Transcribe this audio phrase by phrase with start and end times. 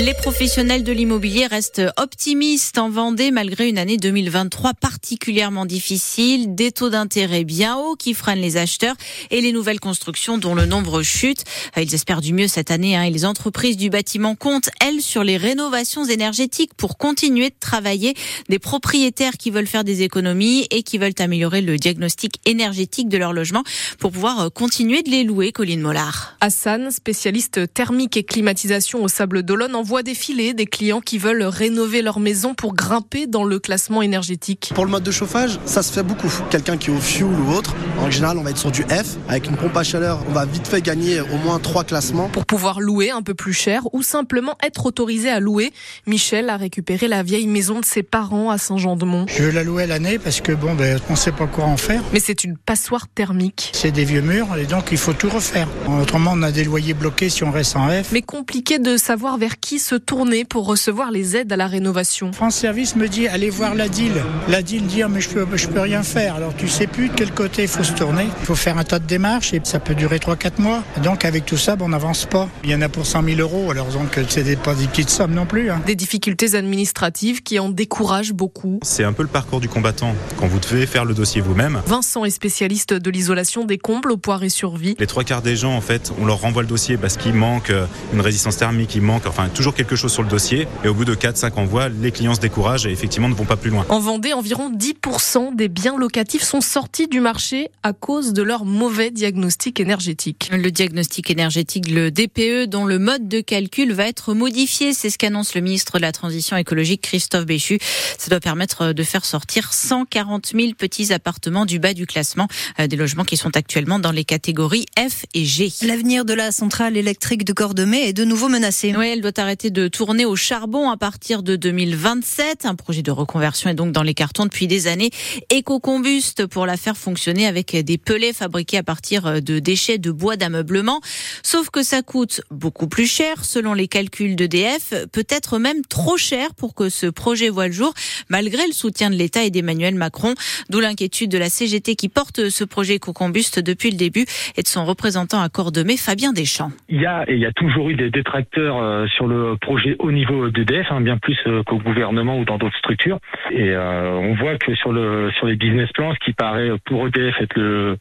[0.00, 6.70] Les professionnels de l'immobilier restent optimistes en Vendée malgré une année 2023 particulièrement difficile, des
[6.70, 8.94] taux d'intérêt bien hauts qui freinent les acheteurs
[9.32, 11.42] et les nouvelles constructions dont le nombre chute.
[11.76, 15.24] Ils espèrent du mieux cette année hein, et les entreprises du bâtiment comptent, elles, sur
[15.24, 18.14] les rénovations énergétiques pour continuer de travailler.
[18.48, 23.18] Des propriétaires qui veulent faire des économies et qui veulent améliorer le diagnostic énergétique de
[23.18, 23.64] leur logement
[23.98, 26.36] pour pouvoir euh, continuer de les louer, Colline Mollard.
[26.40, 32.02] Hassan, spécialiste thermique et climatisation au Sable d'Olonne, voit défiler des clients qui veulent rénover
[32.02, 34.70] leur maison pour grimper dans le classement énergétique.
[34.74, 36.30] Pour le mode de chauffage, ça se fait beaucoup.
[36.50, 39.16] Quelqu'un qui est au fuel ou autre, en général, on va être sur du F.
[39.28, 42.28] Avec une pompe à chaleur, on va vite fait gagner au moins trois classements.
[42.28, 45.72] Pour pouvoir louer un peu plus cher ou simplement être autorisé à louer,
[46.06, 49.24] Michel a récupéré la vieille maison de ses parents à Saint-Jean-de-Mont.
[49.34, 52.02] Je veux la louer l'année parce que bon, ben, on sait pas quoi en faire.
[52.12, 53.70] Mais c'est une passoire thermique.
[53.72, 55.66] C'est des vieux murs et donc il faut tout refaire.
[56.02, 58.12] Autrement, on a des loyers bloqués si on reste en F.
[58.12, 62.32] Mais compliqué de savoir vers qui se tourner pour recevoir les aides à la rénovation.
[62.32, 64.12] France Service me dit allez voir la DIL.
[64.48, 66.34] La DIL dit mais je peux, je peux rien faire.
[66.36, 68.26] Alors tu sais plus de quel côté il faut se tourner.
[68.40, 70.82] Il faut faire un tas de démarches et ça peut durer 3-4 mois.
[71.02, 72.48] Donc avec tout ça, on n'avance pas.
[72.64, 73.70] Il y en a pour 100 000 euros.
[73.70, 75.70] Alors donc c'est pas des petites sommes non plus.
[75.70, 75.80] Hein.
[75.86, 78.80] Des difficultés administratives qui en découragent beaucoup.
[78.82, 81.82] C'est un peu le parcours du combattant quand vous devez faire le dossier vous-même.
[81.86, 84.94] Vincent est spécialiste de l'isolation des combles au poire et survie.
[84.98, 87.70] Les trois quarts des gens en fait, on leur renvoie le dossier parce qu'il manque
[87.70, 90.94] euh, une résistance thermique, il manque enfin toujours quelque chose sur le dossier et au
[90.94, 93.84] bout de 4-5 envois, les clients se découragent et effectivement ne vont pas plus loin.
[93.88, 98.64] En Vendée, environ 10% des biens locatifs sont sortis du marché à cause de leur
[98.64, 100.50] mauvais diagnostic énergétique.
[100.52, 104.92] Le diagnostic énergétique, le DPE, dont le mode de calcul va être modifié.
[104.92, 107.78] C'est ce qu'annonce le ministre de la Transition écologique, Christophe Béchu.
[108.18, 112.48] Ça doit permettre de faire sortir 140 000 petits appartements du bas du classement,
[112.80, 115.72] euh, des logements qui sont actuellement dans les catégories F et G.
[115.82, 118.94] L'avenir de la centrale électrique de Cordemais est de nouveau menacé.
[118.96, 122.66] Oui, elle doit arrêter de tourner au charbon à partir de 2027.
[122.66, 125.08] Un projet de reconversion est donc dans les cartons depuis des années.
[125.48, 130.36] Éco-combuste pour la faire fonctionner avec des pellets fabriqués à partir de déchets de bois
[130.36, 131.00] d'ameublement.
[131.42, 136.54] Sauf que ça coûte beaucoup plus cher selon les calculs d'EDF, peut-être même trop cher
[136.54, 137.94] pour que ce projet voit le jour,
[138.28, 140.34] malgré le soutien de l'État et d'Emmanuel Macron.
[140.68, 144.26] D'où l'inquiétude de la CGT qui porte ce projet éco-combuste depuis le début
[144.56, 146.70] et de son représentant à Cordemais, Fabien Deschamps.
[146.90, 149.96] Il y a et il y a toujours eu des détracteurs euh, sur le projet
[149.98, 153.18] au niveau d'EDF, hein, bien plus euh, qu'au gouvernement ou dans d'autres structures.
[153.50, 157.06] Et euh, on voit que sur le sur les business plans, ce qui paraît pour
[157.06, 157.96] EDF être le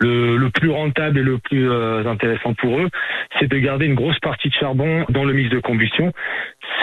[0.00, 2.88] le, le plus rentable et le plus euh, intéressant pour eux,
[3.38, 6.12] c'est de garder une grosse partie de charbon dans le mix de combustion,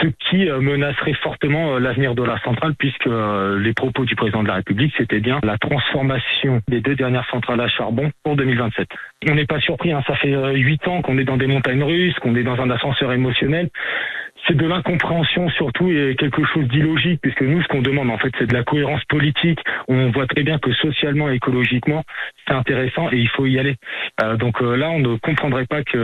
[0.02, 4.56] ce qui menacerait fortement l'avenir de la centrale, puisque les propos du président de la
[4.56, 8.88] République, c'était bien la transformation des deux dernières centrales à charbon pour 2027.
[9.30, 12.18] On n'est pas surpris, hein, ça fait huit ans qu'on est dans des montagnes russes,
[12.20, 13.70] qu'on est dans un ascenseur émotionnel
[14.48, 18.32] c'est de l'incompréhension surtout et quelque chose d'illogique puisque nous ce qu'on demande en fait
[18.40, 19.60] c'est de la cohérence politique.
[19.88, 22.04] On voit très bien que socialement et écologiquement
[22.48, 23.76] c'est intéressant et il faut y aller.
[24.24, 25.98] Euh, donc euh, là on ne comprendrait pas que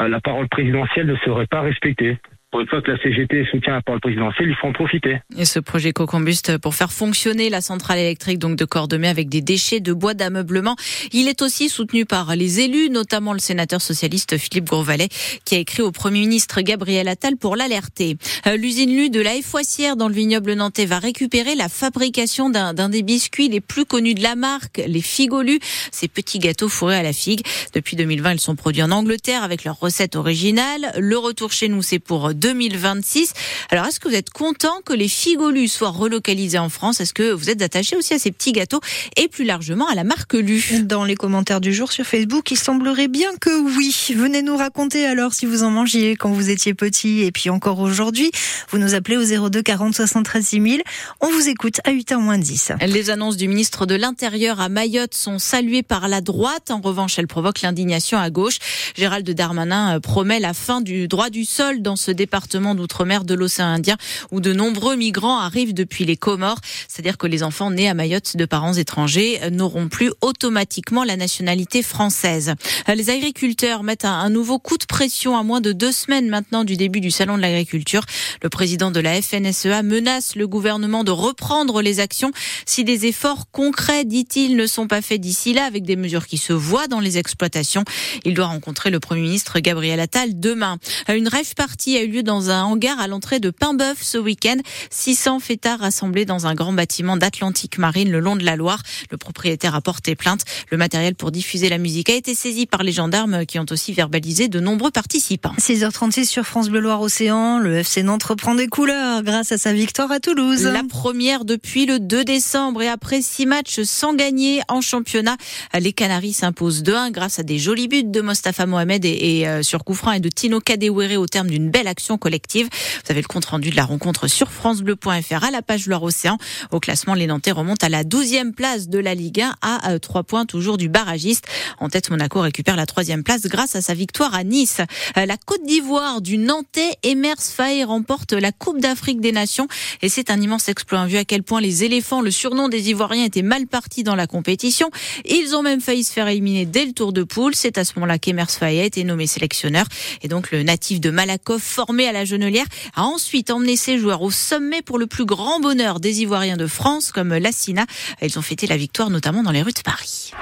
[0.00, 2.18] euh, la parole présidentielle ne serait pas respectée
[2.52, 5.20] pour une fois que la CGT soutient la parole présidentielle, il faut profiter.
[5.38, 9.40] Et ce projet co-combuste pour faire fonctionner la centrale électrique donc de Cordemais avec des
[9.40, 10.76] déchets de bois d'ameublement,
[11.12, 15.08] il est aussi soutenu par les élus, notamment le sénateur socialiste Philippe Gourvalet,
[15.46, 18.18] qui a écrit au Premier ministre Gabriel Attal pour l'alerter.
[18.46, 22.88] Euh, l'usine Lu de la Foissière dans le vignoble nantais va récupérer la fabrication d'un
[22.90, 25.58] des biscuits les plus connus de la marque, les Figolus,
[25.90, 27.40] ces petits gâteaux fourrés à la figue.
[27.74, 30.92] Depuis 2020, ils sont produits en Angleterre avec leur recette originale.
[30.98, 33.32] Le retour chez nous, c'est pour 2026.
[33.70, 37.00] Alors, est-ce que vous êtes content que les figolus soient relocalisés en France?
[37.00, 38.80] Est-ce que vous êtes attaché aussi à ces petits gâteaux
[39.16, 40.82] et plus largement à la marque Lu?
[40.82, 43.94] Dans les commentaires du jour sur Facebook, il semblerait bien que oui.
[44.16, 47.78] Venez nous raconter alors si vous en mangiez quand vous étiez petit et puis encore
[47.78, 48.32] aujourd'hui.
[48.70, 50.82] Vous nous appelez au 02 40 73 6000.
[51.20, 52.72] On vous écoute à 8h moins 10.
[52.88, 56.72] Les annonces du ministre de l'Intérieur à Mayotte sont saluées par la droite.
[56.72, 58.58] En revanche, elles provoquent l'indignation à gauche.
[58.96, 62.31] Gérald Darmanin promet la fin du droit du sol dans ce département
[62.74, 63.96] d'outre-mer de l'océan Indien
[64.30, 66.58] où de nombreux migrants arrivent depuis les Comores.
[66.88, 71.82] C'est-à-dire que les enfants nés à Mayotte de parents étrangers n'auront plus automatiquement la nationalité
[71.82, 72.54] française.
[72.88, 76.76] Les agriculteurs mettent un nouveau coup de pression à moins de deux semaines maintenant du
[76.76, 78.04] début du salon de l'agriculture.
[78.42, 82.32] Le président de la FNSEA menace le gouvernement de reprendre les actions
[82.64, 86.38] si des efforts concrets, dit-il, ne sont pas faits d'ici là avec des mesures qui
[86.38, 87.84] se voient dans les exploitations.
[88.24, 90.78] Il doit rencontrer le Premier ministre Gabriel Attal demain.
[91.08, 94.56] Une rêve partie a eu lieu dans un hangar à l'entrée de Paimboeuf ce week-end.
[94.90, 98.82] 600 fêtards rassemblés dans un grand bâtiment d'Atlantique Marine le long de la Loire.
[99.10, 100.44] Le propriétaire a porté plainte.
[100.70, 103.92] Le matériel pour diffuser la musique a été saisi par les gendarmes qui ont aussi
[103.92, 105.54] verbalisé de nombreux participants.
[105.58, 107.58] 6h36 sur France Bleu Loire Océan.
[107.58, 110.64] Le FC Nantes reprend des couleurs grâce à sa victoire à Toulouse.
[110.64, 115.36] La première depuis le 2 décembre et après six matchs sans gagner en championnat,
[115.78, 119.84] les Canaries s'imposent 2-1 grâce à des jolis buts de Mostafa Mohamed et, euh, sur
[119.84, 122.68] coup et de Tino Kadewere au terme d'une belle action collective.
[123.04, 126.38] Vous avez le compte rendu de la rencontre sur francebleu.fr à la page Loire Océan.
[126.70, 130.20] Au classement, les Nantais remontent à la 12e place de la Ligue 1 à 3
[130.20, 131.46] euh, points toujours du barragiste.
[131.78, 134.80] En tête, Monaco récupère la troisième place grâce à sa victoire à Nice.
[135.16, 139.68] Euh, la Côte d'Ivoire du Nantais Emers Faye remporte la Coupe d'Afrique des Nations
[140.02, 141.06] et c'est un immense exploit.
[141.06, 144.26] Vu à quel point les éléphants, le surnom des Ivoiriens, étaient mal partis dans la
[144.26, 144.90] compétition.
[145.24, 147.54] Ils ont même failli se faire éliminer dès le tour de poule.
[147.54, 149.86] C'est à ce moment-là qu'Emers Faye a été nommé sélectionneur
[150.22, 152.66] et donc le natif de Malakoff, formé à la Genelière,
[152.96, 156.66] a ensuite emmené ses joueurs au sommet pour le plus grand bonheur des Ivoiriens de
[156.66, 157.86] France comme Lassina.
[158.20, 160.32] Ils ont fêté la victoire notamment dans les rues de Paris.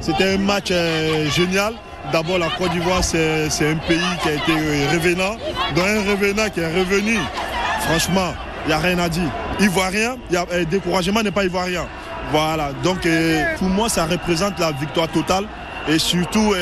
[0.00, 1.74] C'était un match euh, génial.
[2.12, 5.36] D'abord, la Côte d'Ivoire, c'est un pays qui a été euh, revenant.
[5.74, 7.16] Dans un revenant qui est revenu,
[7.80, 8.34] franchement,
[8.64, 9.30] il n'y a rien à dire.
[9.60, 11.86] Ivoirien, y a, euh, découragement n'est pas ivoirien.
[12.30, 13.06] Voilà, donc
[13.58, 15.46] pour moi, ça représente la victoire totale
[15.88, 16.54] et surtout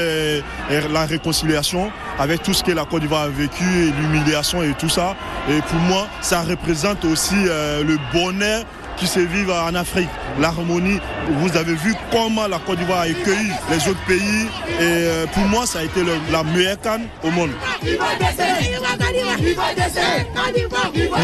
[0.91, 3.65] la réconciliation avec tout ce que la Côte d'Ivoire a vécu,
[4.01, 5.17] l'humiliation et tout ça.
[5.49, 8.65] Et pour moi, ça représente aussi le bonheur
[8.97, 10.09] qui se vivent en Afrique.
[10.39, 10.99] L'harmonie,
[11.41, 14.47] vous avez vu comment la Côte d'Ivoire a accueilli les autres pays
[14.81, 17.51] et pour moi ça a été la meilleure canne au monde.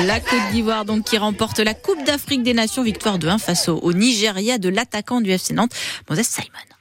[0.06, 3.68] La Côte d'Ivoire donc qui remporte la Coupe d'Afrique des Nations, victoire de 1 face
[3.68, 5.72] au, Nigeria de l'attaquant du FC Nantes,
[6.08, 6.77] Moses Simon.